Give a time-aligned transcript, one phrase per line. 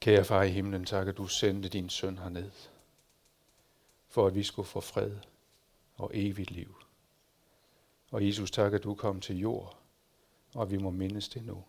[0.00, 2.52] Kære far i himlen, tak at du sendte din søn herned,
[4.08, 5.16] for at vi skulle få fred
[5.94, 6.76] og evigt liv.
[8.10, 9.78] Og Jesus, tak at du kom til jord,
[10.54, 11.64] og vi må mindes det nu.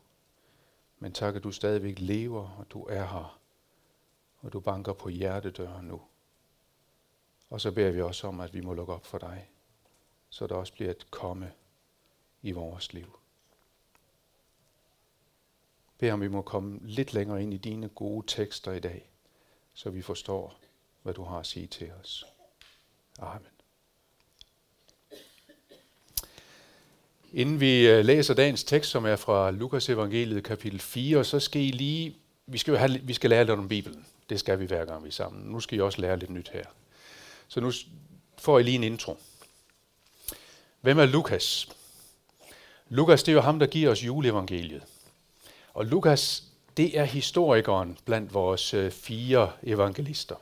[0.99, 3.39] Men tak at du stadigvæk lever, og du er her,
[4.41, 6.02] og du banker på hjertedøren nu.
[7.50, 9.50] Og så beder vi også om, at vi må lukke op for dig,
[10.29, 11.52] så der også bliver et komme
[12.41, 13.21] i vores liv
[16.02, 19.09] beder om vi må komme lidt længere ind i dine gode tekster i dag,
[19.73, 20.59] så vi forstår,
[21.04, 22.25] hvad du har at sige til os.
[23.19, 23.47] Amen.
[27.33, 31.61] Inden vi øh, læser dagens tekst, som er fra Lukas evangeliet kapitel 4, så skal
[31.61, 34.06] I lige, vi skal, have, vi skal lære lidt om Bibelen.
[34.30, 35.52] Det skal vi hver gang vi er sammen.
[35.52, 36.66] Nu skal I også lære lidt nyt her.
[37.47, 37.72] Så nu
[38.38, 39.17] får I lige en intro.
[40.81, 41.70] Hvem er Lukas?
[42.89, 44.83] Lukas, det er jo ham, der giver os juleevangeliet.
[45.73, 46.44] Og Lukas,
[46.78, 50.36] det er historikeren blandt vores øh, fire evangelister.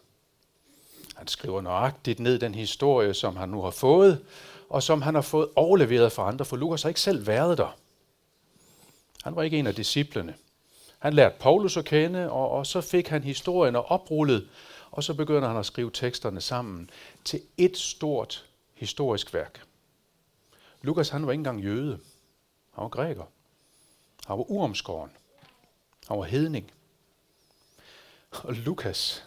[1.15, 4.25] Han skriver nøjagtigt ned den historie, som han nu har fået,
[4.69, 7.77] og som han har fået overleveret fra andre, for Lukas har ikke selv været der.
[9.23, 10.35] Han var ikke en af disciplene.
[10.99, 14.49] Han lærte Paulus at kende, og, og så fik han historien og oprullet,
[14.91, 16.89] og så begynder han at skrive teksterne sammen
[17.25, 19.61] til et stort historisk værk.
[20.81, 21.99] Lukas han var ikke engang jøde.
[22.71, 23.23] Han var græker.
[24.27, 25.11] Han var uomskåren.
[26.09, 26.71] Han var hedning.
[28.31, 29.25] Og Lukas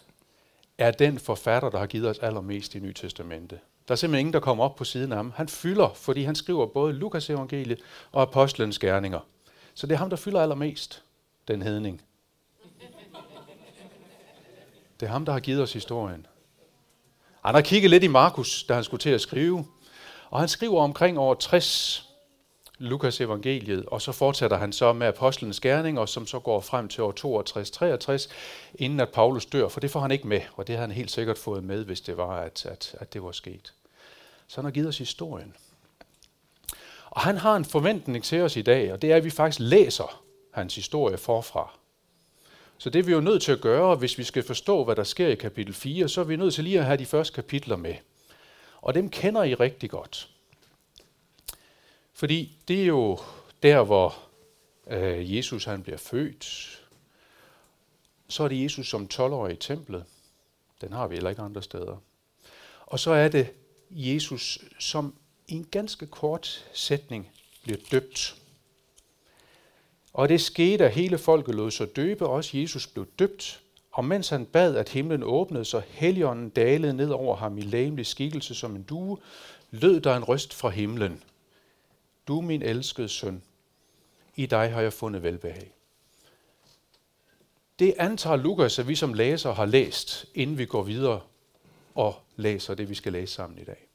[0.79, 3.61] er den forfatter, der har givet os allermest i Nye Testamente.
[3.89, 5.33] Der er simpelthen ingen, der kommer op på siden af ham.
[5.37, 7.81] Han fylder, fordi han skriver både Lukas evangeliet
[8.13, 9.21] og apostlenes gerninger.
[9.75, 11.03] Så det er ham, der fylder allermest,
[11.49, 12.03] den hedning.
[15.01, 16.27] Det er ham, der har givet os historien.
[17.45, 19.67] Han har kigget lidt i Markus, da han skulle til at skrive.
[20.31, 22.12] Og han skriver omkring år 60
[22.79, 27.03] Lukas evangeliet, og så fortsætter han så med apostlenes gerninger, som så går frem til
[27.03, 28.33] år 62-63,
[28.75, 31.11] inden at Paulus dør, for det får han ikke med, og det har han helt
[31.11, 33.73] sikkert fået med, hvis det var, at, at, at det var sket.
[34.49, 35.55] Så han har givet os historien.
[37.11, 39.61] Og han har en forventning til os i dag, og det er, at vi faktisk
[39.61, 41.71] læser hans historie forfra.
[42.79, 45.05] Så det er vi jo nødt til at gøre, hvis vi skal forstå, hvad der
[45.05, 47.77] sker i kapitel 4, så er vi nødt til lige at have de første kapitler
[47.77, 47.95] med.
[48.81, 50.32] Og dem kender I rigtig godt.
[52.23, 53.19] Fordi det er jo
[53.63, 54.19] der, hvor
[54.87, 56.45] øh, Jesus han bliver født.
[58.29, 60.05] Så er det Jesus som 12-årig i templet.
[60.81, 61.97] Den har vi heller ikke andre steder.
[62.87, 63.53] Og så er det
[63.91, 65.15] Jesus, som
[65.49, 67.31] i en ganske kort sætning
[67.63, 68.37] bliver døbt.
[70.13, 73.61] Og det skete, at hele folket lod sig døbe, og også Jesus blev døbt.
[73.93, 78.07] Og mens han bad, at himlen åbnede, så heligånden dalede ned over ham i læmelig
[78.07, 79.19] skikkelse som en due,
[79.71, 81.23] lød der en røst fra himlen.
[82.29, 83.43] Du min elskede søn,
[84.37, 85.73] i dig har jeg fundet velbehag.
[87.79, 91.21] Det antager Lukas, at vi som læser har læst, inden vi går videre
[91.95, 93.89] og læser det, vi skal læse sammen i dag.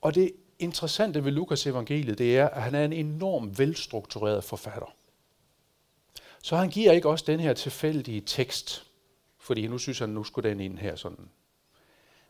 [0.00, 4.94] Og det interessante ved Lukas evangeliet, det er, at han er en enorm velstruktureret forfatter.
[6.42, 8.86] Så han giver ikke også den her tilfældige tekst,
[9.38, 11.28] fordi nu synes han, nu skulle den ind her sådan.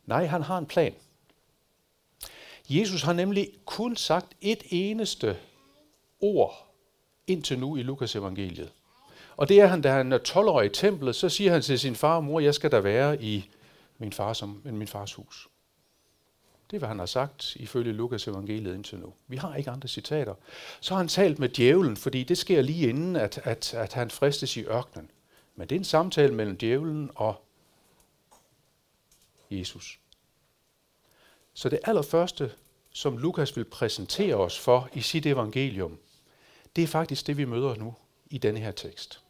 [0.07, 0.95] Nej, han har en plan.
[2.69, 5.37] Jesus har nemlig kun sagt et eneste
[6.21, 6.75] ord
[7.27, 8.73] indtil nu i Lukas evangeliet.
[9.37, 11.79] Og det er han, da han er 12 år i templet, så siger han til
[11.79, 13.51] sin far og mor, jeg skal da være i
[13.99, 15.49] min, far som, min fars hus.
[16.71, 19.13] Det er, hvad han har sagt ifølge Lukas evangeliet indtil nu.
[19.29, 20.35] Vi har ikke andre citater.
[20.81, 24.11] Så har han talt med djævlen, fordi det sker lige inden, at, at, at han
[24.11, 25.11] fristes i ørkenen.
[25.57, 27.45] Men det er en samtale mellem djævlen og
[29.51, 29.99] Jesus.
[31.55, 32.51] Så det allerførste,
[32.93, 35.99] som Lukas vil præsentere os for i sit evangelium,
[36.77, 37.95] det er faktisk det, vi møder nu
[38.31, 39.21] i denne her tekst.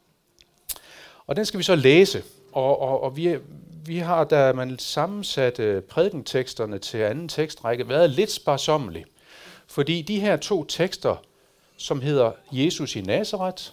[1.27, 3.39] Og den skal vi så læse, og, og, og vi,
[3.87, 9.06] vi har, da man sammensatte prædikenteksterne til anden tekstrække, været lidt sparsommelige.
[9.67, 11.17] Fordi de her to tekster,
[11.77, 13.65] som hedder Jesus i Nazareth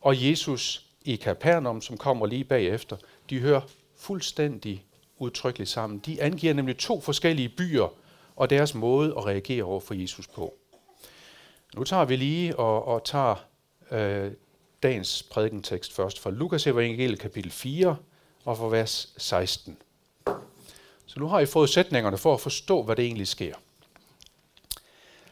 [0.00, 2.96] og Jesus i Kapernaum, som kommer lige bagefter,
[3.30, 3.60] de hører
[3.96, 4.84] fuldstændig
[5.22, 5.98] udtrykkeligt sammen.
[5.98, 7.88] De angiver nemlig to forskellige byer
[8.36, 10.54] og deres måde at reagere over for Jesus på.
[11.74, 13.34] Nu tager vi lige og, og tager
[13.90, 14.32] øh,
[14.82, 17.96] dagens prædikentekst først fra Lukas evangeliet kapitel 4
[18.44, 19.76] og fra vers 16.
[21.06, 23.54] Så nu har I fået sætningerne for at forstå, hvad det egentlig sker.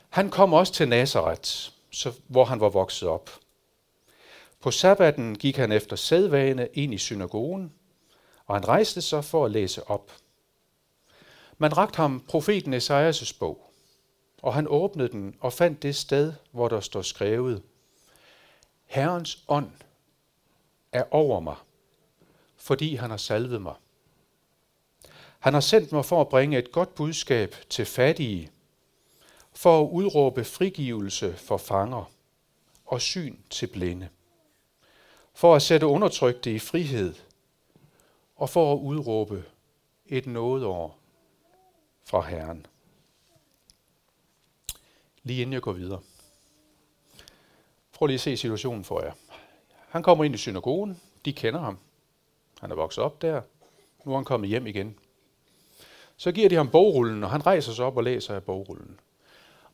[0.09, 1.51] Han kom også til Nazareth,
[1.91, 3.31] så, hvor han var vokset op.
[4.61, 7.73] På sabbaten gik han efter sædvane ind i synagogen,
[8.51, 10.13] og han rejste sig for at læse op.
[11.59, 13.73] Man rakte ham profeten Esajas bog,
[14.43, 17.63] og han åbnede den og fandt det sted, hvor der står skrevet,
[18.87, 19.71] Herrens ånd
[20.93, 21.57] er over mig,
[22.57, 23.75] fordi han har salvet mig.
[25.39, 28.51] Han har sendt mig for at bringe et godt budskab til fattige,
[29.53, 32.11] for at udråbe frigivelse for fanger
[32.87, 34.09] og syn til blinde,
[35.35, 37.15] for at sætte undertrykte i frihed
[38.41, 39.45] og for at udråbe
[40.07, 40.99] et nådeår
[42.05, 42.67] fra Herren.
[45.23, 46.01] Lige inden jeg går videre.
[47.93, 49.13] Prøv lige at se situationen for jer.
[49.89, 51.01] Han kommer ind i synagogen.
[51.25, 51.79] De kender ham.
[52.61, 53.43] Han er vokset op der.
[54.05, 54.99] Nu er han kommet hjem igen.
[56.17, 59.01] Så giver de ham bogrullen, og han rejser sig op og læser af bogrullen.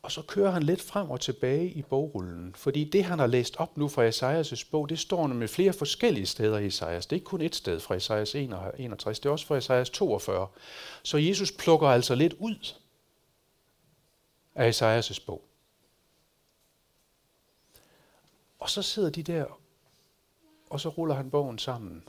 [0.07, 3.55] Og så kører han lidt frem og tilbage i bogrullen, fordi det, han har læst
[3.57, 7.05] op nu fra Esajas' bog, det står med flere forskellige steder i Esajas.
[7.05, 10.47] Det er ikke kun et sted fra Esajas 61, det er også fra Esajas 42.
[11.03, 12.75] Så Jesus plukker altså lidt ud
[14.55, 15.43] af Esajas' bog.
[18.59, 19.45] Og så sidder de der,
[20.69, 22.03] og så ruller han bogen sammen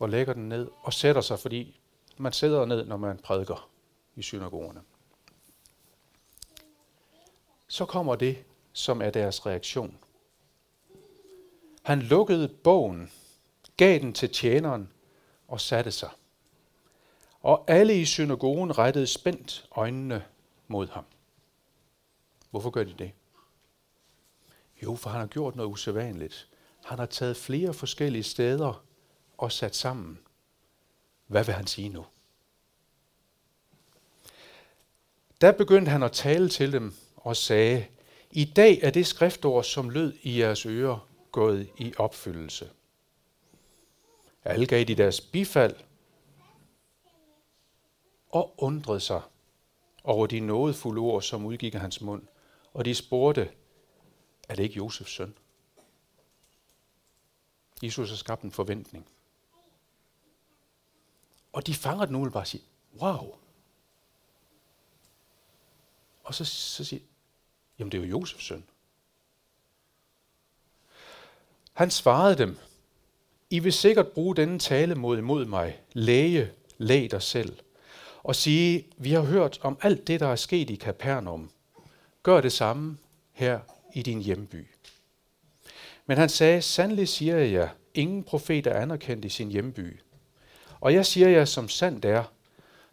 [0.00, 1.80] og lægger den ned og sætter sig, fordi
[2.16, 3.68] man sidder ned, når man prædiker
[4.16, 4.80] i synagogerne.
[7.74, 9.98] Så kommer det, som er deres reaktion.
[11.82, 13.12] Han lukkede bogen,
[13.76, 14.92] gav den til tjeneren
[15.48, 16.10] og satte sig.
[17.40, 20.24] Og alle i synagogen rettede spændt øjnene
[20.68, 21.04] mod ham.
[22.50, 23.12] Hvorfor gør de det?
[24.82, 26.48] Jo, for han har gjort noget usædvanligt.
[26.84, 28.84] Han har taget flere forskellige steder
[29.38, 30.18] og sat sammen.
[31.26, 32.06] Hvad vil han sige nu?
[35.40, 36.94] Der begyndte han at tale til dem
[37.24, 37.86] og sagde,
[38.30, 42.70] i dag er det skriftord, som lød i jeres ører, gået i opfyldelse.
[44.44, 45.76] Alle gav de deres bifald
[48.30, 49.22] og undrede sig
[50.04, 52.22] over de nådefulde ord, som udgik af hans mund.
[52.72, 53.50] Og de spurgte,
[54.48, 55.34] er det ikke Josefs søn?
[57.82, 59.06] Jesus har skabt en forventning.
[61.52, 62.64] Og de fanger den bare og siger,
[63.00, 63.34] wow.
[66.24, 67.02] Og så, så siger
[67.78, 68.64] jamen det er jo Josefs søn.
[71.72, 72.58] Han svarede dem,
[73.50, 77.56] I vil sikkert bruge denne tale mod imod mig, læge, læg dig selv,
[78.22, 81.50] og sige, vi har hørt om alt det, der er sket i Kapernaum.
[82.22, 82.98] Gør det samme
[83.32, 83.60] her
[83.94, 84.66] i din hjemby.
[86.06, 90.00] Men han sagde, sandelig siger jeg jer, ingen profet er anerkendt i sin hjemby.
[90.80, 92.24] Og jeg siger jer, som sandt er,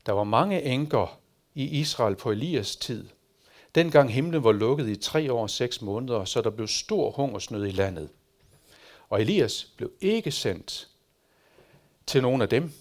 [0.06, 1.20] der var mange enker
[1.56, 3.08] i Israel på Elias tid,
[3.76, 7.66] dengang himlen var lukket i tre år og seks måneder, så der blev stor hungersnød
[7.66, 8.10] i landet.
[9.10, 10.88] Og Elias blev ikke sendt
[12.08, 12.72] til nogen af dem,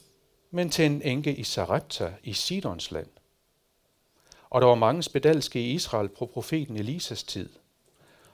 [0.50, 3.06] men til en enke i Sarepta i Sidons land.
[4.50, 7.48] Og der var mange spedalske i Israel på profeten Elisas tid.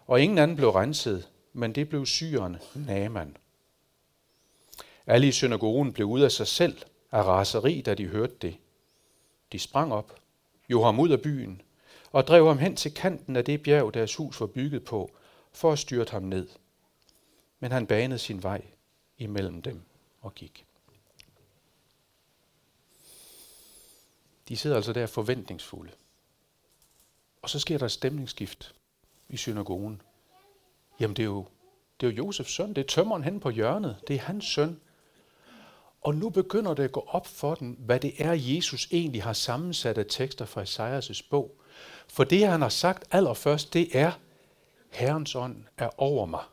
[0.07, 3.37] Og ingen anden blev renset, men det blev syren Naaman.
[5.07, 6.79] Alle i synagogen blev ud af sig selv
[7.13, 8.57] af raseri, da de hørte det.
[9.53, 10.21] De sprang op,
[10.69, 11.63] jo ham ud af byen,
[12.17, 15.11] og drev ham hen til kanten af det bjerg, deres hus var bygget på,
[15.53, 16.49] for at styrte ham ned.
[17.61, 18.63] Men han banede sin vej
[19.19, 19.83] imellem dem
[20.21, 20.67] og gik.
[24.49, 25.93] De sidder altså der forventningsfulde.
[27.43, 28.75] Og så sker der et stemningsskift
[29.29, 30.03] i synagogen.
[31.01, 31.47] Jamen det er jo,
[32.01, 34.81] det er jo Josefs søn, det er tømmeren hen på hjørnet, det er hans søn.
[36.01, 39.33] Og nu begynder det at gå op for den, hvad det er, Jesus egentlig har
[39.33, 41.61] sammensat af tekster fra Isaias' bog.
[42.09, 44.13] For det, han har sagt allerførst, det er,
[44.91, 46.45] Herrens ånd er over mig,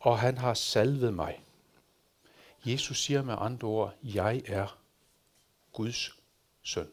[0.00, 1.40] og han har salvet mig.
[2.64, 4.78] Jesus siger med andre ord, jeg er
[5.72, 6.10] Guds
[6.62, 6.88] søn.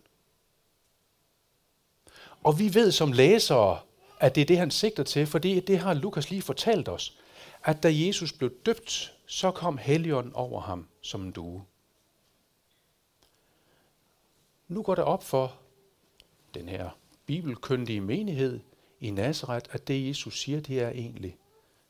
[2.43, 3.79] Og vi ved som læsere,
[4.19, 7.17] at det er det, han sigter til, for det, det har Lukas lige fortalt os,
[7.63, 11.65] at da Jesus blev døbt, så kom Helligånden over ham som en due.
[14.67, 15.55] Nu går det op for
[16.53, 16.89] den her
[17.25, 18.59] bibelkyndige menighed
[18.99, 21.37] i Nazareth, at det Jesus siger, det er egentlig,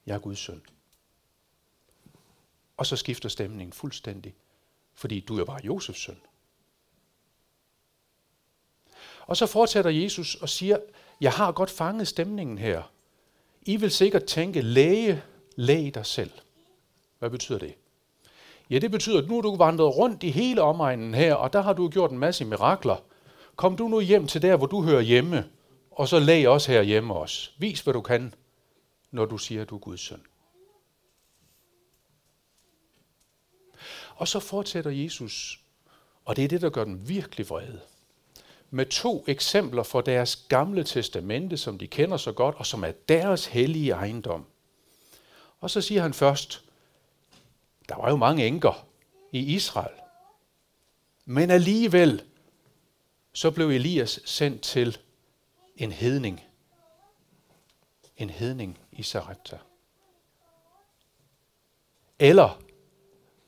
[0.06, 0.62] jeg er Guds søn.
[2.78, 4.36] Og så skifter stemningen fuldstændig,
[4.94, 6.18] fordi du er bare Josefs søn.
[9.28, 10.78] Og så fortsætter Jesus og siger,
[11.22, 12.92] jeg har godt fanget stemningen her.
[13.62, 15.24] I vil sikkert tænke, læge,
[15.56, 16.32] læg dig selv.
[17.20, 17.76] Hvad betyder det?
[18.70, 21.62] Ja, det betyder, at nu er du vandret rundt i hele omegnen her, og der
[21.62, 22.96] har du gjort en masse mirakler.
[23.56, 25.50] Kom du nu hjem til der, hvor du hører hjemme,
[25.92, 27.52] og så læg os her hjemme også.
[27.58, 28.34] Vis, hvad du kan,
[29.12, 30.22] når du siger, at du er Guds søn.
[34.16, 35.60] Og så fortsætter Jesus,
[36.26, 37.82] og det er det, der gør den virkelig vrede
[38.70, 42.92] med to eksempler fra deres gamle testamente, som de kender så godt, og som er
[42.92, 44.46] deres hellige ejendom.
[45.60, 46.64] Og så siger han først,
[47.90, 48.88] Der var jo mange enker
[49.32, 49.96] i Israel.
[51.26, 52.24] Men alligevel,
[53.36, 54.98] så blev Elias sendt til
[55.76, 56.44] en hedning.
[58.18, 59.58] En hedning i Sarepta.
[62.20, 62.62] Eller,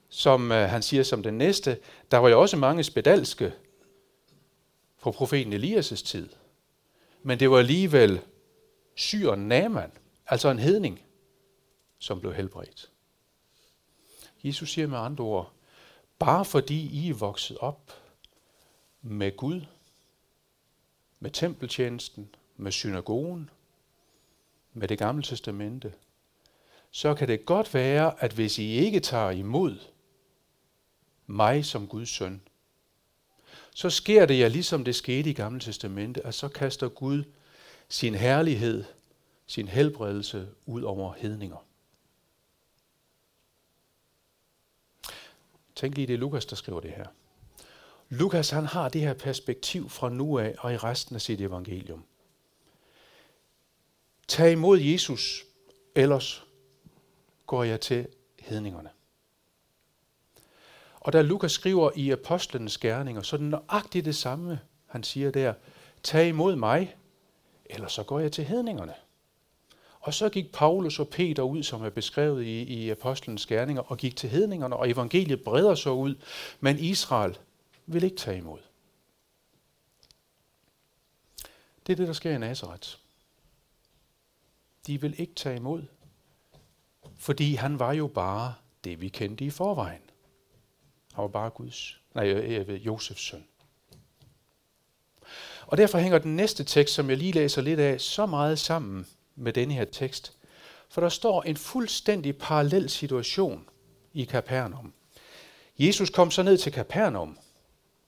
[0.10, 1.80] som øh, han siger som den næste,
[2.12, 3.54] der var jo også mange spedalske
[5.02, 6.30] på profeten Elias' tid.
[7.24, 8.22] Men det var alligevel
[8.96, 9.92] syren Naman,
[10.26, 11.02] altså en hedning,
[12.00, 12.92] som blev helbredt.
[14.44, 15.54] Jesus siger med andre ord,
[16.20, 17.94] bare fordi I er vokset op
[19.02, 19.62] med Gud,
[21.20, 23.50] med tempeltjenesten, med synagogen,
[24.74, 25.94] med det gamle testamente,
[26.92, 29.78] så kan det godt være, at hvis I ikke tager imod
[31.28, 32.42] mig som Guds søn,
[33.76, 37.24] så sker det ja ligesom det skete i Gamle Testamente, at så kaster Gud
[37.90, 38.84] sin herlighed,
[39.48, 41.66] sin helbredelse ud over hedninger.
[45.76, 47.08] Tænk lige, det er Lukas, der skriver det her.
[48.10, 52.04] Lukas han har det her perspektiv fra nu af og i resten af sit evangelium.
[54.28, 55.44] Tag imod Jesus,
[55.96, 56.44] ellers
[57.46, 58.08] går jeg til
[58.40, 58.90] hedningerne.
[61.00, 65.32] Og da Lukas skriver i apostlenes gerninger, så er det nøjagtigt det samme, han siger
[65.32, 65.54] der.
[66.04, 66.96] Tag imod mig,
[67.66, 68.94] eller så går jeg til hedningerne.
[70.00, 73.98] Og så gik Paulus og Peter ud, som er beskrevet i, i apostlenes gerninger, og
[73.98, 76.16] gik til hedningerne, og evangeliet breder sig ud,
[76.60, 77.38] men Israel
[77.88, 78.60] vil ikke tage imod.
[81.88, 82.90] Det er det, der sker i Nazareth.
[84.88, 85.84] De vil ikke tage imod,
[87.18, 88.54] fordi han var jo bare
[88.84, 90.02] det, vi kendte i forvejen.
[91.14, 93.46] Han var bare Guds, nej, øh, øh, øh, Josefs søn.
[95.66, 99.08] Og derfor hænger den næste tekst, som jeg lige læser lidt af, så meget sammen
[99.36, 100.38] med denne her tekst.
[100.90, 103.70] For der står en fuldstændig parallel situation
[104.14, 104.94] i Kapernaum.
[105.80, 107.38] Jesus kom så ned til Kapernaum,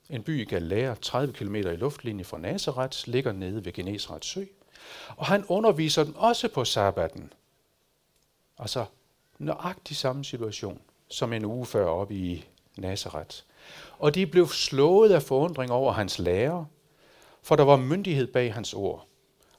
[0.10, 4.44] en by i Galilea, 30 km i luftlinje fra Nazareth, ligger nede ved Genesrets sø.
[5.18, 7.34] Og han underviser dem også på sabbaten.
[8.58, 8.86] Altså
[9.38, 12.48] nøjagtig samme situation som en uge før oppe i
[12.78, 13.38] Nazareth.
[14.00, 16.66] Og de blev slået af forundring over hans lærer,
[17.42, 19.08] for der var myndighed bag hans ord.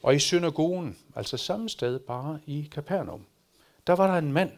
[0.03, 3.27] Og i synagogen, altså samme sted bare i Kapernaum,
[3.87, 4.53] der var der en mand,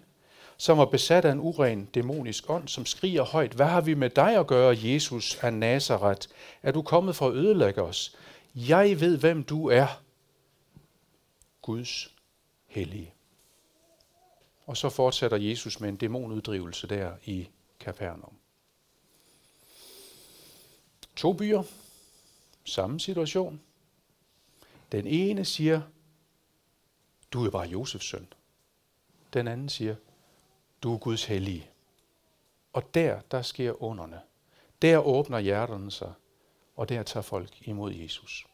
[0.62, 4.10] som var besat af en uren dæmonisk ånd, som skriger højt, hvad har vi med
[4.10, 6.28] dig at gøre, Jesus af Nazareth?
[6.62, 8.16] Er du kommet for at ødelægge os?
[8.54, 9.86] Jeg ved, hvem du er.
[11.62, 12.14] Guds
[12.66, 13.14] hellige.
[14.66, 17.48] Og så fortsætter Jesus med en dæmonuddrivelse der i
[17.80, 18.34] Kapernaum.
[21.16, 21.62] To byer,
[22.64, 23.60] samme situation.
[24.92, 25.80] Den ene siger,
[27.32, 28.26] du er bare Josefs søn.
[29.32, 29.94] Den anden siger,
[30.82, 31.70] du er Guds hellige.
[32.72, 34.20] Og der, der sker underne.
[34.82, 36.12] Der åbner hjerterne sig,
[36.76, 38.46] og der tager folk imod Jesus.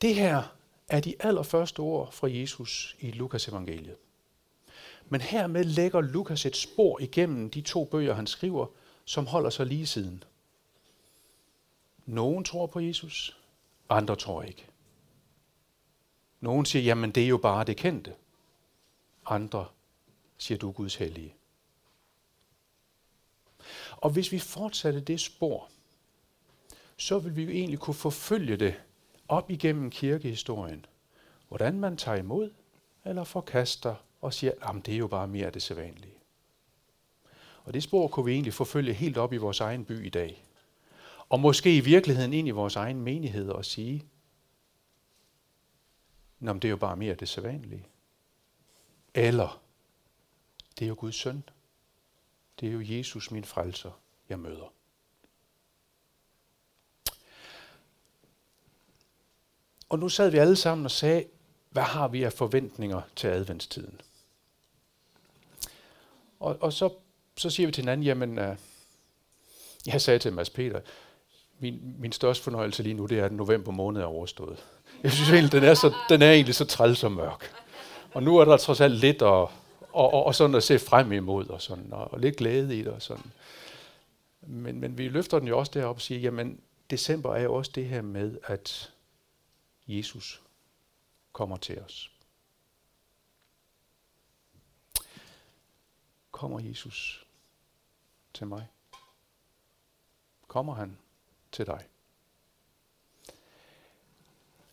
[0.00, 0.56] Det her
[0.88, 3.96] er de allerførste ord fra Jesus i Lukas evangeliet.
[5.08, 8.66] Men hermed lægger Lukas et spor igennem de to bøger, han skriver,
[9.04, 10.24] som holder sig lige siden.
[12.06, 13.40] Nogen tror på Jesus,
[13.88, 14.66] andre tror ikke.
[16.40, 18.14] Nogen siger, jamen det er jo bare det kendte.
[19.26, 19.66] Andre
[20.38, 21.34] siger, du er Guds hellige.
[23.96, 25.68] Og hvis vi fortsatte det spor,
[26.96, 28.74] så vil vi jo egentlig kunne forfølge det
[29.28, 30.86] op igennem kirkehistorien.
[31.48, 32.50] Hvordan man tager imod
[33.04, 36.14] eller forkaster og siger, jamen det er jo bare mere af det sædvanlige.
[37.64, 40.44] Og det spor kunne vi egentlig forfølge helt op i vores egen by i dag.
[41.28, 44.04] Og måske i virkeligheden ind i vores egen menighed og sige,
[46.40, 47.86] Nå, men det er jo bare mere det sædvanlige.
[49.14, 49.62] Eller,
[50.78, 51.44] det er jo Guds søn.
[52.60, 53.90] Det er jo Jesus, min frelser,
[54.28, 54.72] jeg møder.
[59.88, 61.24] Og nu sad vi alle sammen og sagde,
[61.70, 64.00] hvad har vi af forventninger til adventstiden?
[66.40, 66.94] Og, og så,
[67.36, 68.56] så siger vi til hinanden, jamen, uh,
[69.86, 70.80] jeg sagde til Mads Peter,
[71.58, 74.64] min, min største fornøjelse lige nu, det er, at november måned er overstået.
[75.02, 77.52] Jeg synes egentlig, den er, så, den er egentlig så træls og mørk.
[78.14, 79.50] Og nu er der trods alt lidt at, og,
[79.92, 82.92] og, og sådan at se frem imod, og, sådan, og, og lidt glæde i det.
[82.92, 83.32] Og sådan.
[84.40, 86.60] Men, men vi løfter den jo også derop og siger, jamen
[86.90, 88.92] december er jo også det her med, at
[89.86, 90.42] Jesus
[91.32, 92.10] kommer til os.
[96.30, 97.26] Kommer Jesus
[98.34, 98.66] til mig?
[100.48, 100.98] Kommer han
[101.52, 101.84] til dig?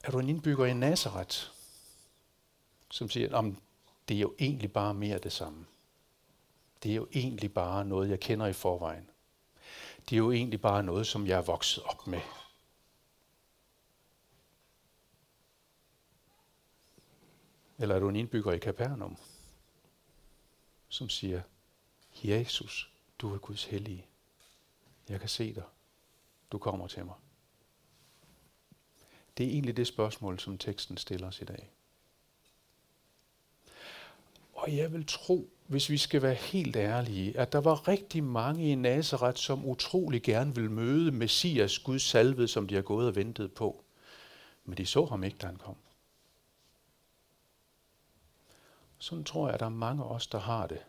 [0.04, 1.38] Er du en indbygger i Nazareth,
[2.92, 3.62] som siger, om
[4.08, 5.66] det er jo egentlig bare mere det samme.
[6.84, 9.10] Det er jo egentlig bare noget, jeg kender i forvejen.
[10.10, 12.22] Det er jo egentlig bare noget, som jeg er vokset op med.
[17.78, 19.18] Eller er du en indbygger i Capernaum,
[20.88, 21.42] som siger,
[22.24, 24.08] Jesus, du er Guds hellige.
[25.10, 25.64] Jeg kan se dig.
[26.52, 27.16] Du kommer til mig.
[29.38, 31.72] Det er egentlig det spørgsmål, som teksten stiller os i dag.
[34.54, 38.72] Og jeg vil tro, hvis vi skal være helt ærlige, at der var rigtig mange
[38.72, 43.16] i Nazareth, som utrolig gerne vil møde Messias, Guds salvede, som de har gået og
[43.16, 43.84] ventet på.
[44.66, 45.76] Men de så ham ikke, da han kom.
[48.98, 50.82] Sådan tror jeg, at der er mange af os, der har det.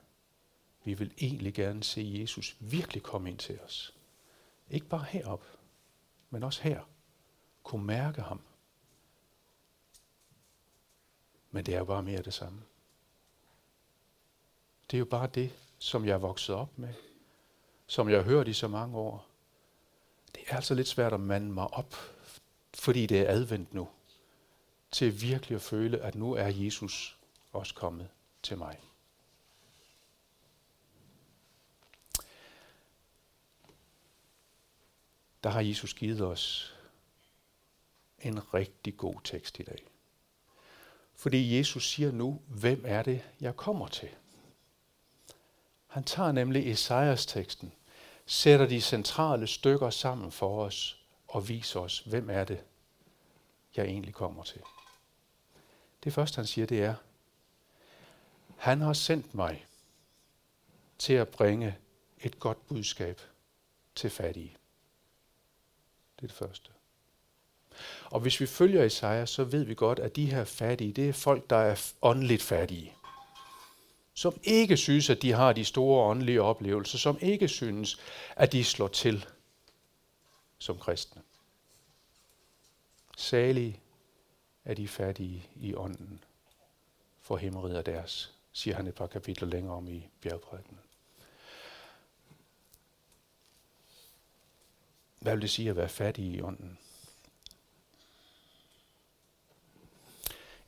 [0.84, 3.94] Vi vil egentlig gerne se Jesus virkelig komme ind til os.
[4.70, 5.44] Ikke bare herop,
[6.30, 6.80] men også her.
[7.64, 8.40] Kunne mærke ham.
[11.50, 12.62] Men det er jo bare mere det samme.
[14.90, 16.94] Det er jo bare det, som jeg er vokset op med.
[17.86, 19.26] Som jeg har hørt i så mange år.
[20.34, 21.94] Det er altså lidt svært at mande mig op,
[22.74, 23.88] fordi det er advendt nu.
[24.90, 27.18] Til virkelig at føle, at nu er Jesus
[27.52, 28.08] også kommet
[28.42, 28.80] til mig.
[35.44, 36.73] Der har Jesus givet os
[38.24, 39.86] en rigtig god tekst i dag.
[41.14, 44.08] Fordi Jesus siger nu, hvem er det, jeg kommer til?
[45.86, 47.72] Han tager nemlig Esajas teksten,
[48.26, 52.64] sætter de centrale stykker sammen for os og viser os, hvem er det,
[53.76, 54.60] jeg egentlig kommer til.
[56.04, 56.94] Det første, han siger, det er,
[58.56, 59.66] han har sendt mig
[60.98, 61.78] til at bringe
[62.18, 63.20] et godt budskab
[63.94, 64.56] til fattige.
[66.16, 66.70] Det er det første.
[68.04, 71.12] Og hvis vi følger Isaiah, så ved vi godt, at de her fattige, det er
[71.12, 72.94] folk, der er åndeligt fattige.
[74.14, 76.98] Som ikke synes, at de har de store åndelige oplevelser.
[76.98, 77.96] Som ikke synes,
[78.36, 79.26] at de slår til
[80.58, 81.22] som kristne.
[83.16, 83.80] Salige
[84.64, 86.24] er de fattige i ånden,
[87.22, 90.78] for himmeriget er deres siger han et par kapitler længere om i bjergprædiken.
[95.20, 96.78] Hvad vil det sige at være fattig i ånden?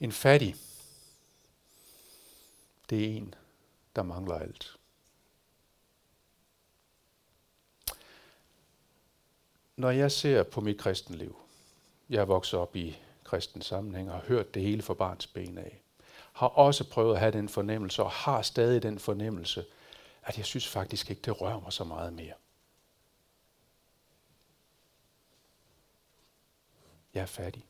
[0.00, 0.56] En fattig,
[2.90, 3.34] det er en,
[3.96, 4.76] der mangler alt.
[9.76, 11.36] Når jeg ser på mit kristenliv,
[12.08, 15.58] jeg er vokset op i kristen sammenhæng og har hørt det hele fra barns ben
[15.58, 15.80] af,
[16.32, 19.64] har også prøvet at have den fornemmelse, og har stadig den fornemmelse,
[20.22, 22.34] at jeg synes faktisk ikke, det rører mig så meget mere.
[27.14, 27.64] Jeg er fattig.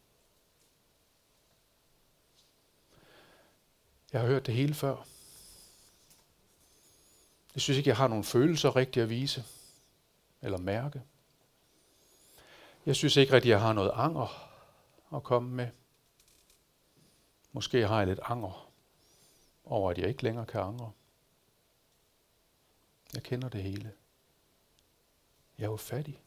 [4.17, 4.97] Jeg har hørt det hele før.
[7.55, 9.45] Jeg synes ikke, jeg har nogle følelser rigtigt at vise
[10.43, 11.03] eller mærke.
[12.87, 14.51] Jeg synes ikke rigtigt, jeg har noget anger
[15.17, 15.69] at komme med.
[17.53, 18.71] Måske har jeg lidt anger
[19.65, 20.93] over, at jeg ikke længere kan angre.
[23.15, 23.93] Jeg kender det hele.
[25.59, 26.23] Jeg er jo fattig.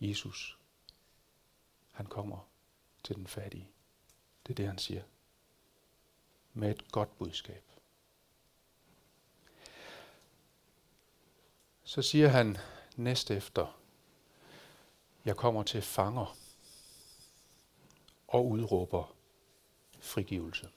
[0.00, 0.58] Jesus,
[1.90, 2.48] han kommer
[3.04, 3.68] til den fattige.
[4.46, 5.02] Det er det, han siger.
[6.54, 7.62] Med et godt budskab.
[11.84, 12.56] Så siger han
[12.96, 13.80] næste efter,
[15.24, 16.36] jeg kommer til fanger
[18.28, 19.14] og udråber
[20.00, 20.68] frigivelse.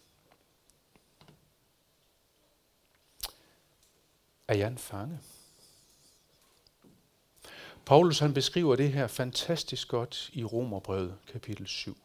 [4.48, 5.20] Er jeg en fange?
[7.86, 11.98] Paulus han beskriver det her fantastisk godt i Romerbrevet kapitel 7.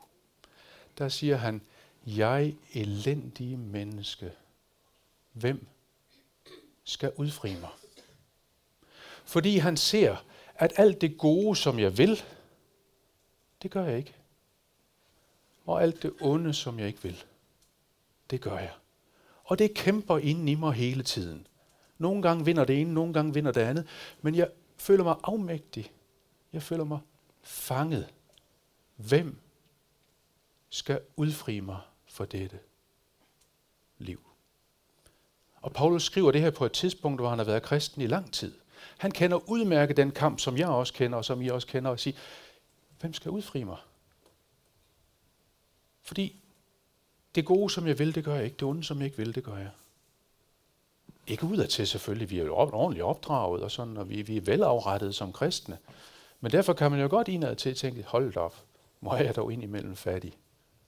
[0.98, 1.62] Der siger han,
[2.06, 4.32] jeg elendige menneske,
[5.32, 5.66] hvem
[6.84, 7.70] skal udfri mig?
[9.24, 10.16] Fordi han ser,
[10.54, 12.22] at alt det gode, som jeg vil,
[13.62, 14.14] det gør jeg ikke.
[15.66, 17.24] Og alt det onde, som jeg ikke vil,
[18.30, 18.72] det gør jeg.
[19.44, 21.46] Og det kæmper inden i mig hele tiden.
[21.98, 23.86] Nogle gange vinder det ene, nogle gange vinder det andet.
[24.22, 25.92] Men jeg føler mig afmægtig.
[26.52, 27.00] Jeg føler mig
[27.42, 28.14] fanget.
[28.96, 29.38] Hvem
[30.68, 31.80] skal udfri mig
[32.20, 32.58] dette
[33.98, 34.20] liv?
[35.62, 38.32] Og Paulus skriver det her på et tidspunkt, hvor han har været kristen i lang
[38.32, 38.54] tid.
[38.98, 42.00] Han kender udmærket den kamp, som jeg også kender, og som I også kender, og
[42.00, 42.16] siger,
[43.00, 43.76] hvem skal udfri mig?
[46.02, 46.36] Fordi
[47.34, 48.54] det gode, som jeg vil, det gør jeg ikke.
[48.54, 49.70] Det onde, som jeg ikke vil, det gør jeg.
[51.26, 55.14] Ikke udadtil selvfølgelig, vi er jo ordentligt opdraget og sådan, og vi, vi er velafrettet
[55.14, 55.78] som kristne.
[56.40, 58.64] Men derfor kan man jo godt indad til tænke, hold op,
[59.00, 60.38] må jeg dog indimellem fattig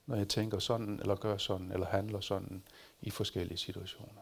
[0.05, 2.63] når jeg tænker sådan, eller gør sådan, eller handler sådan
[3.01, 4.21] i forskellige situationer.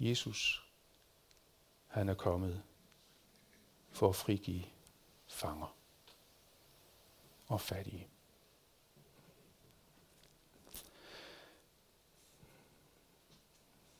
[0.00, 0.68] Jesus,
[1.86, 2.62] han er kommet
[3.90, 4.64] for at frigive
[5.26, 5.76] fanger
[7.46, 8.08] og fattige.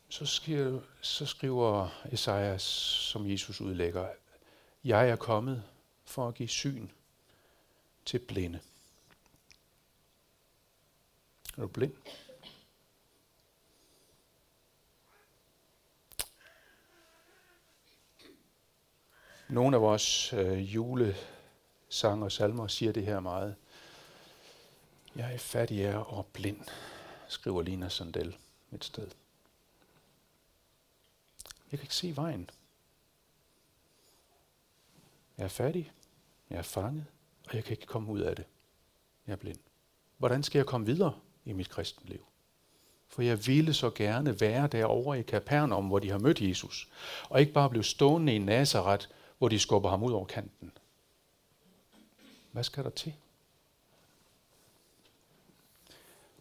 [0.09, 4.09] Så skriver, så skriver Esajas, som Jesus udlægger,
[4.85, 5.65] jeg er kommet
[6.05, 6.89] for at give syn
[8.05, 8.61] til blinde.
[11.57, 11.93] Er du blind?
[19.49, 23.57] Nogle af vores øh, julesange og salmer siger det her meget.
[25.17, 26.61] Jeg er fattig er og blind,
[27.29, 28.37] skriver Lina Sandel
[28.73, 29.11] et sted.
[31.71, 32.51] Jeg kan ikke se vejen.
[35.39, 35.93] Jeg er fattig,
[36.51, 37.07] jeg er fanget,
[37.49, 38.45] og jeg kan ikke komme ud af det.
[39.27, 39.59] Jeg er blind.
[40.19, 42.25] Hvordan skal jeg komme videre i mit kristenliv?
[43.09, 46.89] For jeg ville så gerne være derovre i Kapernaum, hvor de har mødt Jesus,
[47.29, 49.07] og ikke bare blive stående i Nazareth,
[49.39, 50.73] hvor de skubber ham ud over kanten.
[52.53, 53.15] Hvad skal der til?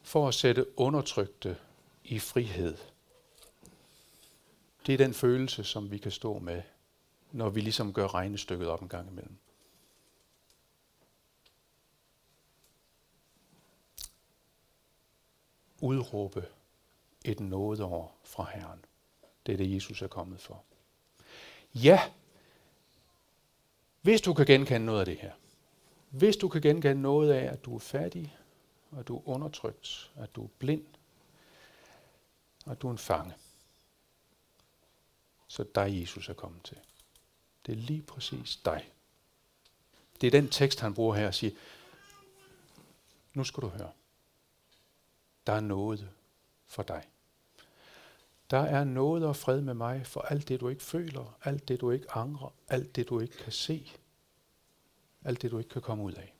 [0.01, 1.57] For at sætte undertrykte
[2.03, 2.77] i frihed.
[4.85, 6.61] Det er den følelse, som vi kan stå med,
[7.31, 9.37] når vi ligesom gør regnestykket op en gang imellem.
[15.83, 16.45] Udråbe
[17.25, 18.85] et nådeår fra Herren.
[19.45, 20.63] Det er det, Jesus er kommet for.
[21.75, 22.11] Ja,
[24.01, 25.31] hvis du kan genkende noget af det her,
[26.09, 28.37] hvis du kan genkende noget af, at du er fattig,
[28.97, 30.85] at du er undertrykt, at du er blind,
[32.65, 33.33] at du er en fange,
[35.47, 36.77] så dig Jesus er kommet til.
[37.65, 38.91] Det er lige præcis dig.
[40.21, 41.53] Det er den tekst, han bruger her og siger,
[43.33, 43.91] nu skal du høre.
[45.47, 46.09] Der er noget
[46.65, 47.03] for dig.
[48.49, 51.81] Der er noget og fred med mig for alt det, du ikke føler, alt det,
[51.81, 53.91] du ikke angrer, alt det, du ikke kan se,
[55.25, 56.33] alt det, du ikke kan komme ud af.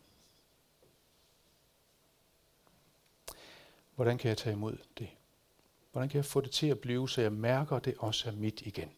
[3.96, 5.10] Hvordan kan jeg tage imod det?
[5.92, 8.34] Hvordan kan jeg få det til at blive, så jeg mærker, at det også er
[8.34, 8.92] mit igen?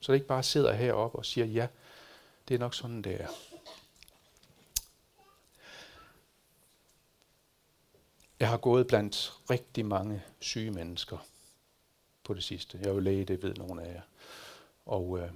[0.00, 1.68] Så det ikke bare sidder heroppe og siger, ja,
[2.48, 3.28] det er nok sådan, det er.
[8.42, 11.18] Jeg har gået blandt rigtig mange syge mennesker
[12.24, 12.78] på det sidste.
[12.78, 14.00] Jeg er jo læge, det ved nogle af jer.
[14.86, 15.30] Og, øh,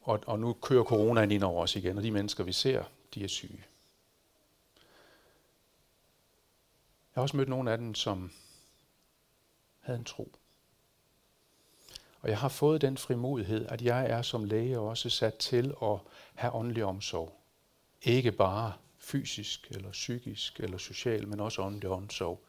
[0.00, 3.24] og, og nu kører coronaen ind over os igen, og de mennesker, vi ser, de
[3.24, 3.64] er syge.
[7.14, 8.32] Jeg har også mødt nogle af dem, som
[9.80, 10.32] havde en tro.
[12.20, 15.98] Og jeg har fået den frimodighed, at jeg er som læge også sat til at
[16.34, 17.40] have åndelig omsorg.
[18.02, 18.72] Ikke bare
[19.06, 22.44] fysisk eller psykisk eller social, men også åndelig omsorg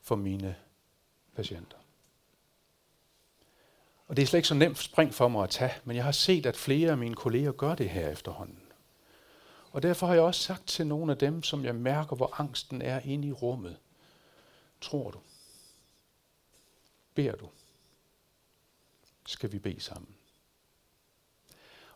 [0.00, 0.56] for mine
[1.36, 1.76] patienter.
[4.06, 6.12] Og det er slet ikke så nemt spring for mig at tage, men jeg har
[6.12, 8.62] set, at flere af mine kolleger gør det her efterhånden.
[9.70, 12.82] Og derfor har jeg også sagt til nogle af dem, som jeg mærker, hvor angsten
[12.82, 13.76] er inde i rummet.
[14.80, 15.20] Tror du?
[17.14, 17.48] Beder du?
[19.26, 20.14] Skal vi bede sammen?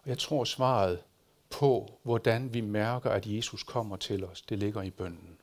[0.03, 1.03] Og jeg tror svaret
[1.51, 5.39] på, hvordan vi mærker, at Jesus kommer til os, det ligger i bønden.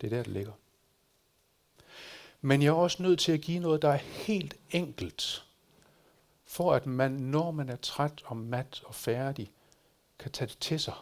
[0.00, 0.52] Det er der, det ligger.
[2.40, 5.46] Men jeg er også nødt til at give noget, der er helt enkelt,
[6.44, 9.52] for at man, når man er træt og mat og færdig,
[10.18, 10.94] kan tage det til sig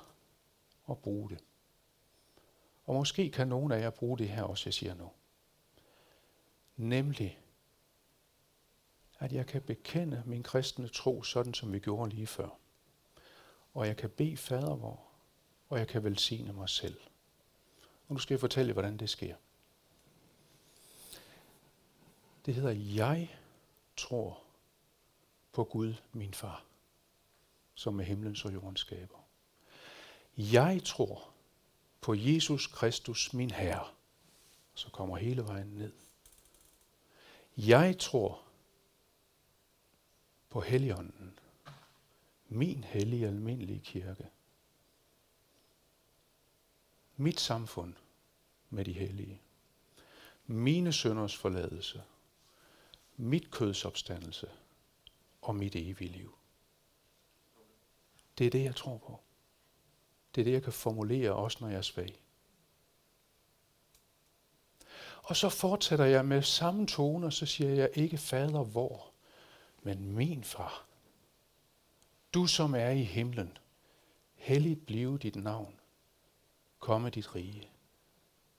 [0.85, 1.39] og bruge det.
[2.87, 5.11] Og måske kan nogen af jer bruge det her også, jeg siger nu.
[6.77, 7.39] Nemlig,
[9.19, 12.49] at jeg kan bekende min kristne tro, sådan som vi gjorde lige før.
[13.75, 15.03] Og jeg kan bede fader vor,
[15.69, 17.01] og jeg kan velsigne mig selv.
[18.09, 19.37] Og nu skal jeg fortælle hvordan det sker.
[22.47, 23.37] Det hedder, jeg
[23.97, 24.43] tror
[25.53, 26.65] på Gud, min far,
[27.75, 29.19] som er himlens og jordens skaber.
[30.37, 31.31] Jeg tror
[32.01, 33.89] på Jesus Kristus, min Herre,
[34.75, 35.93] så kommer hele vejen ned.
[37.57, 38.43] Jeg tror
[40.49, 41.39] på Helligånden,
[42.51, 44.27] min hellige almindelige kirke.
[47.17, 47.95] Mit samfund
[48.71, 49.41] med de hellige.
[50.47, 52.03] Mine sønders forladelse
[53.21, 54.51] mit køds opstandelse
[55.43, 56.35] og mit evige liv.
[58.39, 59.21] Det er det, jeg tror på.
[60.35, 62.23] Det er det, jeg kan formulere, også når jeg er svag.
[65.23, 69.13] Og så fortsætter jeg med samme tone, og så siger jeg ikke fader hvor,
[69.83, 70.87] men min far.
[72.35, 73.59] Du som er i himlen,
[74.35, 75.81] helligt blive dit navn.
[76.79, 77.69] komme dit rige.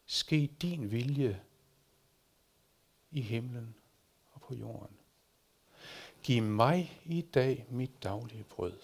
[0.05, 1.43] Ske din vilje
[3.11, 3.75] i himlen
[4.31, 4.97] og på jorden.
[6.23, 8.79] Giv mig i dag mit daglige brød.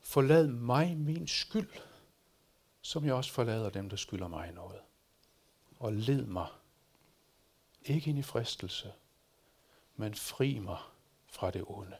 [0.00, 1.70] Forlad mig min skyld,
[2.80, 4.80] som jeg også forlader dem, der skylder mig noget.
[5.78, 6.48] Og led mig,
[7.82, 8.92] ikke ind i fristelse,
[9.96, 10.78] men fri mig
[11.26, 11.96] fra det onde.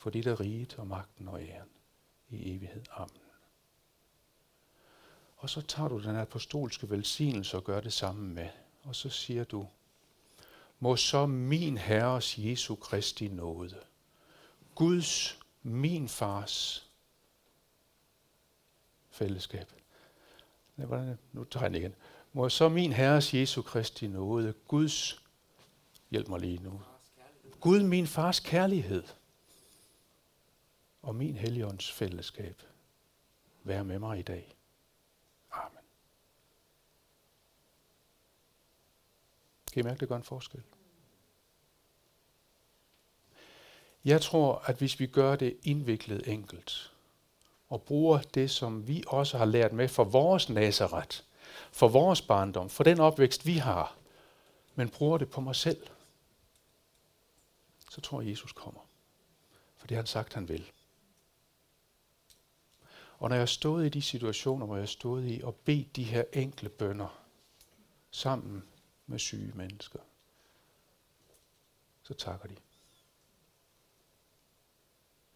[0.00, 1.68] For dit er riget og magten og æren
[2.28, 2.82] i evighed.
[2.90, 3.20] Amen.
[5.36, 8.48] Og så tager du den apostolske velsignelse og gør det samme med.
[8.82, 9.66] Og så siger du,
[10.78, 13.80] må så min Herres Jesu Kristi nåde,
[14.74, 16.88] Guds, min fars
[19.10, 19.72] fællesskab.
[20.76, 21.94] Nej, hvordan, nu tager jeg den igen.
[22.32, 25.22] Må så min Herres Jesu Kristi nåde, Guds,
[26.10, 26.82] hjælp mig lige nu,
[27.60, 29.04] Gud min fars kærlighed
[31.02, 32.62] og min Helligånds fællesskab
[33.62, 34.56] være med mig i dag.
[35.52, 35.78] Amen.
[39.72, 40.62] Kan I mærke, det gør en forskel?
[44.04, 46.92] Jeg tror, at hvis vi gør det indviklet enkelt,
[47.68, 51.24] og bruger det, som vi også har lært med for vores naseret,
[51.72, 53.96] for vores barndom, for den opvækst, vi har,
[54.74, 55.86] men bruger det på mig selv,
[57.90, 58.80] så tror jeg, Jesus kommer.
[59.76, 60.70] For det har han sagt, han vil.
[63.20, 65.96] Og når jeg har stået i de situationer, hvor jeg har stået i og bedt
[65.96, 67.18] de her enkle bønder
[68.10, 68.62] sammen
[69.06, 69.98] med syge mennesker,
[72.02, 72.56] så takker de.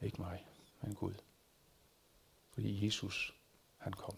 [0.01, 0.47] Ikke mig,
[0.83, 1.15] men Gud.
[2.53, 3.35] Fordi Jesus,
[3.79, 4.15] han kom.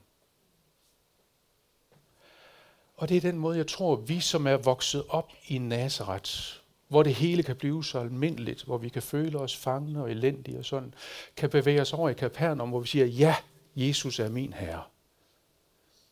[2.97, 7.03] Og det er den måde, jeg tror, vi som er vokset op i Nazareth, hvor
[7.03, 10.65] det hele kan blive så almindeligt, hvor vi kan føle os fangne og elendige og
[10.65, 10.95] sådan,
[11.37, 13.37] kan bevæge os over i Kapernaum, hvor vi siger, ja,
[13.77, 14.85] Jesus er min herre.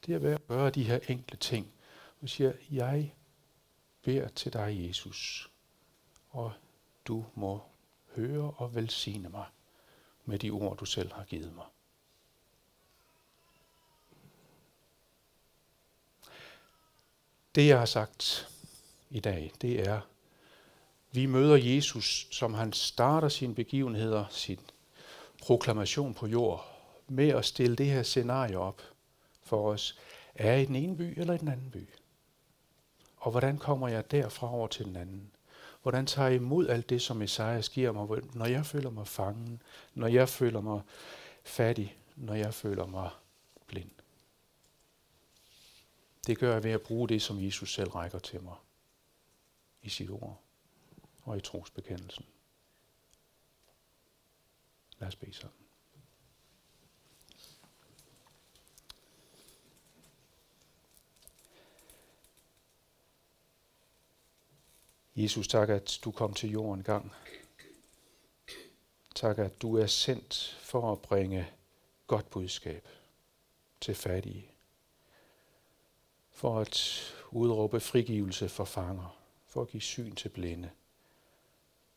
[0.07, 1.73] Det er ved at gøre de her enkle ting.
[2.23, 3.15] Og siger, jeg
[4.03, 5.51] beder til dig, Jesus,
[6.31, 6.53] og
[7.05, 7.63] du må
[8.15, 9.47] høre og velsigne mig
[10.25, 11.65] med de ord, du selv har givet mig.
[17.55, 18.49] Det, jeg har sagt
[19.11, 20.01] i dag, det er,
[21.13, 24.61] vi møder Jesus, som han starter sine begivenheder, sin
[25.43, 26.74] proklamation på jord,
[27.09, 28.83] med at stille det her scenarie op
[29.43, 29.99] for os.
[30.35, 31.89] Er i den ene by eller i den anden by?
[33.17, 35.31] Og hvordan kommer jeg derfra over til den anden?
[35.83, 39.63] Hvordan tager jeg imod alt det, som Esajas giver mig, når jeg føler mig fangen,
[39.95, 40.81] når jeg føler mig
[41.45, 43.11] fattig, når jeg føler mig
[43.67, 43.91] blind?
[46.27, 48.57] Det gør jeg ved at bruge det, som Jesus selv rækker til mig
[49.83, 50.41] i sit ord
[51.23, 52.25] og i trosbekendelsen.
[54.99, 55.64] Lad os bede sammen.
[65.17, 67.13] Jesus, tak, at du kom til jorden gang.
[69.15, 71.47] Tak, at du er sendt for at bringe
[72.07, 72.89] godt budskab
[73.81, 74.51] til fattige.
[76.31, 79.19] For at udråbe frigivelse for fanger.
[79.47, 80.71] For at give syn til blinde.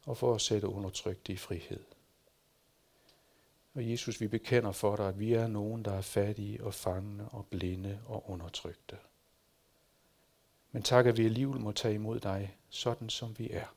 [0.06, 1.84] Og for at sætte undertrykte i frihed.
[3.74, 7.30] Og Jesus, vi bekender for dig, at vi er nogen, der er fattige og fangne
[7.30, 8.98] og blinde og undertrykte.
[10.72, 13.68] Men tak, at vi alligevel må tage imod dig, sådan som vi er.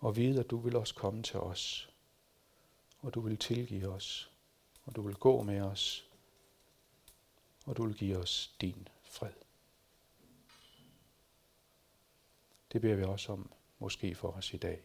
[0.00, 1.90] Og vide, at du vil også komme til os,
[3.00, 4.30] og du vil tilgive os,
[4.84, 6.06] og du vil gå med os,
[7.66, 9.32] og du vil give os din fred.
[12.72, 14.82] Det beder vi også om, måske for os i dag.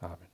[0.00, 0.33] Amen.